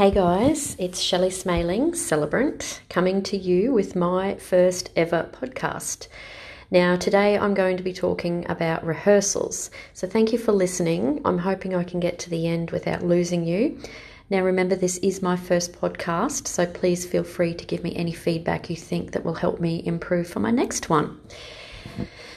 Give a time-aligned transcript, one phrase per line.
[0.00, 6.08] Hey guys, it's Shelley Smaling, celebrant, coming to you with my first ever podcast.
[6.70, 9.70] Now, today I'm going to be talking about rehearsals.
[9.92, 11.20] So, thank you for listening.
[11.26, 13.78] I'm hoping I can get to the end without losing you.
[14.30, 18.12] Now, remember, this is my first podcast, so please feel free to give me any
[18.12, 21.20] feedback you think that will help me improve for my next one.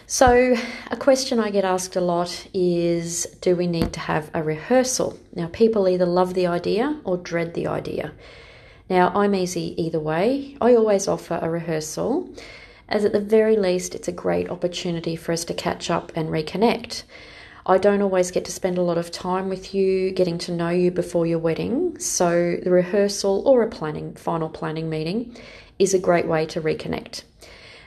[0.06, 0.58] So,
[0.92, 5.18] a question I get asked a lot is Do we need to have a rehearsal?
[5.34, 8.12] Now, people either love the idea or dread the idea.
[8.90, 10.58] Now, I'm easy either way.
[10.60, 12.30] I always offer a rehearsal,
[12.90, 16.30] as at the very least, it's a great opportunity for us to catch up and
[16.30, 17.04] reconnect.
[17.66, 20.70] I don't always get to spend a lot of time with you, getting to know
[20.70, 25.38] you before your wedding, so the rehearsal or a planning, final planning meeting
[25.80, 27.24] is a great way to reconnect.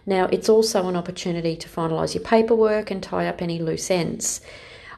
[0.07, 4.41] Now, it's also an opportunity to finalise your paperwork and tie up any loose ends.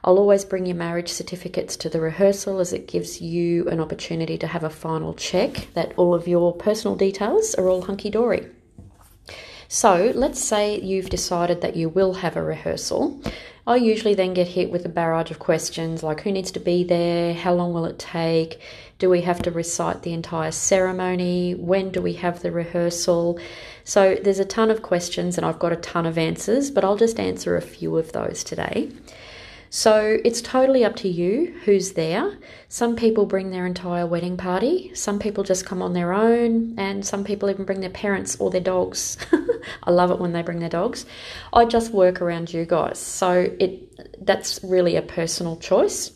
[0.05, 4.37] I'll always bring your marriage certificates to the rehearsal as it gives you an opportunity
[4.39, 8.47] to have a final check that all of your personal details are all hunky dory.
[9.67, 13.20] So, let's say you've decided that you will have a rehearsal.
[13.69, 16.84] I usually then get hit with a barrage of questions like who needs to be
[16.84, 18.62] there, how long will it take,
[18.98, 23.38] do we have to recite the entire ceremony, when do we have the rehearsal.
[23.84, 26.97] So there's a ton of questions and I've got a ton of answers, but I'll
[26.97, 28.91] just answer a few of those today.
[29.70, 32.38] So it's totally up to you who's there.
[32.69, 37.05] Some people bring their entire wedding party, some people just come on their own, and
[37.05, 39.16] some people even bring their parents or their dogs.
[39.83, 41.05] I love it when they bring their dogs.
[41.52, 42.98] I just work around you guys.
[42.98, 46.12] So it that's really a personal choice.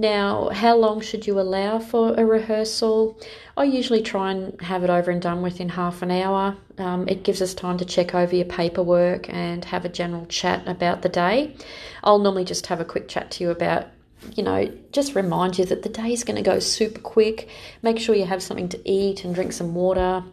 [0.00, 3.20] Now, how long should you allow for a rehearsal?
[3.56, 6.56] I usually try and have it over and done within half an hour.
[6.78, 10.66] Um, it gives us time to check over your paperwork and have a general chat
[10.68, 11.56] about the day.
[12.04, 13.88] I'll normally just have a quick chat to you about
[14.34, 17.48] you know, just remind you that the day is going to go super quick.
[17.82, 20.24] Make sure you have something to eat and drink some water.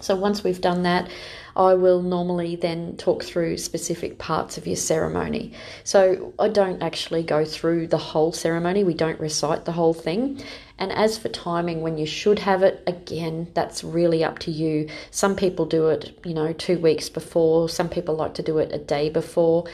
[0.00, 1.08] So once we've done that,
[1.56, 5.52] I will normally then talk through specific parts of your ceremony.
[5.84, 10.42] So I don't actually go through the whole ceremony, we don't recite the whole thing.
[10.78, 14.90] And as for timing, when you should have it, again, that's really up to you.
[15.10, 18.72] Some people do it, you know, two weeks before, some people like to do it
[18.72, 19.64] a day before.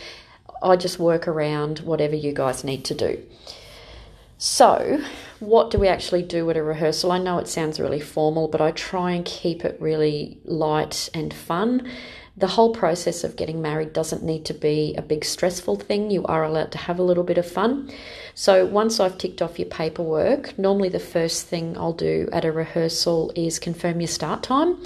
[0.62, 3.20] I just work around whatever you guys need to do.
[4.44, 5.00] So,
[5.38, 7.12] what do we actually do at a rehearsal?
[7.12, 11.32] I know it sounds really formal, but I try and keep it really light and
[11.32, 11.88] fun.
[12.36, 16.10] The whole process of getting married doesn't need to be a big stressful thing.
[16.10, 17.92] You are allowed to have a little bit of fun.
[18.34, 22.50] So, once I've ticked off your paperwork, normally the first thing I'll do at a
[22.50, 24.82] rehearsal is confirm your start time.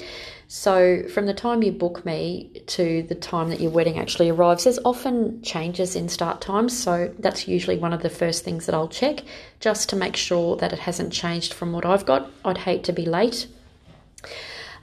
[0.48, 4.62] So, from the time you book me to the time that your wedding actually arrives,
[4.62, 6.76] there's often changes in start times.
[6.76, 9.22] So, that's usually one of the first things that I'll check
[9.58, 12.30] just to make sure that it hasn't changed from what I've got.
[12.44, 13.48] I'd hate to be late.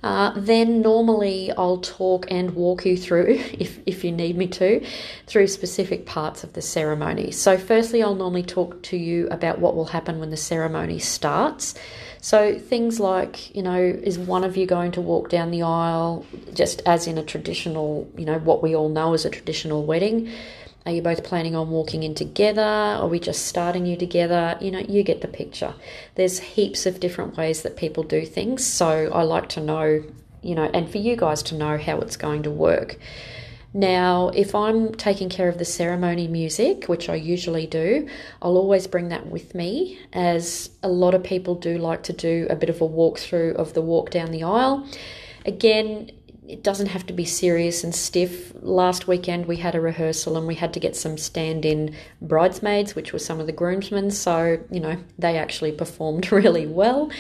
[0.03, 4.86] Uh, then normally I'll talk and walk you through, if, if you need me to,
[5.28, 7.31] through specific parts of the ceremony.
[7.31, 11.75] So, firstly, I'll normally talk to you about what will happen when the ceremony starts.
[12.24, 16.25] So things like, you know, is one of you going to walk down the aisle
[16.53, 20.31] just as in a traditional, you know, what we all know as a traditional wedding?
[20.85, 22.61] Are you both planning on walking in together?
[22.61, 24.57] Are we just starting you together?
[24.59, 25.73] You know, you get the picture.
[26.16, 28.66] There's heaps of different ways that people do things.
[28.66, 30.03] So I like to know,
[30.41, 32.97] you know, and for you guys to know how it's going to work.
[33.73, 38.07] Now, if I'm taking care of the ceremony music, which I usually do,
[38.41, 42.45] I'll always bring that with me, as a lot of people do like to do
[42.51, 44.88] a bit of a walkthrough of the walk down the aisle.
[45.45, 46.11] Again,
[46.48, 48.54] it doesn't have to be serious and stiff.
[48.62, 52.96] Last weekend we had a rehearsal and we had to get some stand in bridesmaids,
[52.96, 57.12] which were some of the groomsmen, so you know, they actually performed really well.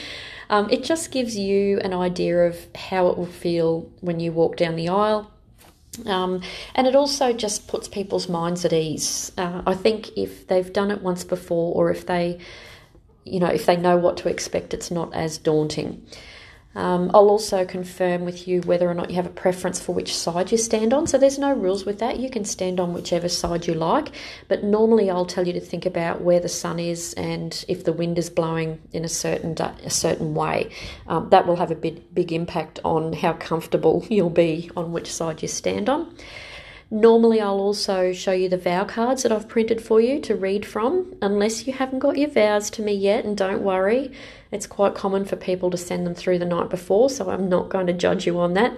[0.49, 4.57] Um, it just gives you an idea of how it will feel when you walk
[4.57, 5.31] down the aisle.
[6.05, 6.41] Um,
[6.75, 9.31] and it also just puts people's minds at ease.
[9.37, 12.39] Uh, I think if they've done it once before, or if they,
[13.25, 16.05] you know, if they know what to expect, it's not as daunting.
[16.75, 20.15] Um, I'll also confirm with you whether or not you have a preference for which
[20.15, 21.07] side you stand on.
[21.07, 22.19] So there's no rules with that.
[22.19, 24.11] You can stand on whichever side you like,
[24.47, 27.93] but normally I'll tell you to think about where the sun is and if the
[27.93, 30.71] wind is blowing in a certain a certain way.
[31.07, 35.11] Um, that will have a big big impact on how comfortable you'll be on which
[35.11, 36.15] side you stand on.
[36.93, 40.63] Normally, I'll also show you the vow cards that I've printed for you to read
[40.63, 44.11] from, unless you haven't got your vows to me yet, and don't worry,
[44.51, 47.69] it's quite common for people to send them through the night before, so I'm not
[47.69, 48.73] going to judge you on that.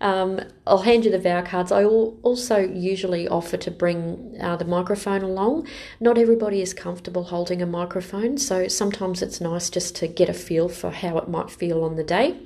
[0.00, 1.72] Um, I'll hand you the vow cards.
[1.72, 5.66] I will also usually offer to bring uh, the microphone along.
[5.98, 10.34] Not everybody is comfortable holding a microphone, so sometimes it's nice just to get a
[10.34, 12.36] feel for how it might feel on the day.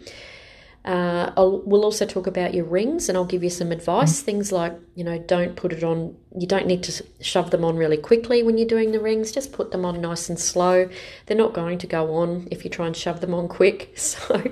[0.85, 4.19] Uh, we'll also talk about your rings and I'll give you some advice.
[4.19, 4.25] Mm-hmm.
[4.27, 7.77] Things like, you know, don't put it on, you don't need to shove them on
[7.77, 9.33] really quickly when you're doing the rings.
[9.33, 10.91] Just put them on nice and slow.
[11.25, 13.99] They're not going to go on if you try and shove them on quick.
[14.15, 14.43] So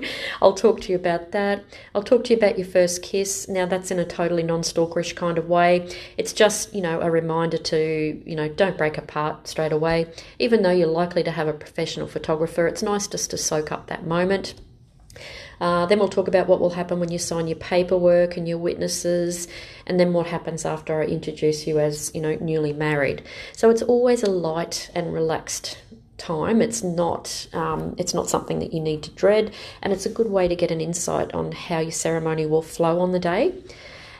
[0.41, 1.63] I'll talk to you about that.
[1.95, 3.47] I'll talk to you about your first kiss.
[3.47, 5.89] Now, that's in a totally non stalkerish kind of way.
[6.17, 10.07] It's just, you know, a reminder to, you know, don't break apart straight away.
[10.39, 13.87] Even though you're likely to have a professional photographer, it's nice just to soak up
[13.87, 14.55] that moment.
[15.61, 18.57] Uh, then we'll talk about what will happen when you sign your paperwork and your
[18.57, 19.47] witnesses,
[19.85, 23.23] and then what happens after I introduce you as you know newly married.
[23.53, 25.77] So it's always a light and relaxed
[26.17, 26.61] time.
[26.61, 30.29] It's not um, it's not something that you need to dread, and it's a good
[30.29, 33.53] way to get an insight on how your ceremony will flow on the day.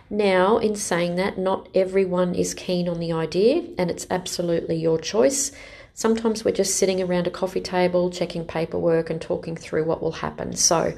[0.09, 4.99] Now, in saying that, not everyone is keen on the idea, and it's absolutely your
[4.99, 5.51] choice.
[5.95, 10.11] Sometimes we're just sitting around a coffee table, checking paperwork, and talking through what will
[10.11, 10.55] happen.
[10.55, 10.97] So,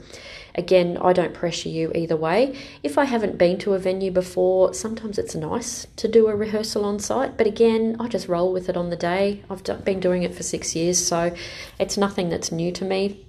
[0.56, 2.58] again, I don't pressure you either way.
[2.82, 6.86] If I haven't been to a venue before, sometimes it's nice to do a rehearsal
[6.86, 9.44] on site, but again, I just roll with it on the day.
[9.50, 11.36] I've been doing it for six years, so
[11.78, 13.28] it's nothing that's new to me.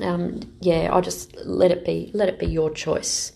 [0.00, 2.10] Um, yeah, I just let it be.
[2.14, 3.32] Let it be your choice.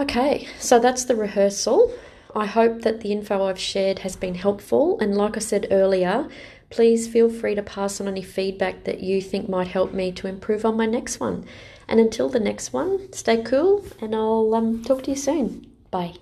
[0.00, 1.92] Okay, so that's the rehearsal.
[2.34, 4.98] I hope that the info I've shared has been helpful.
[5.00, 6.28] And like I said earlier,
[6.70, 10.26] please feel free to pass on any feedback that you think might help me to
[10.26, 11.44] improve on my next one.
[11.88, 15.70] And until the next one, stay cool and I'll um, talk to you soon.
[15.90, 16.14] Bye.